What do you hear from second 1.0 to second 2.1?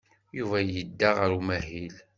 ɣer umahil.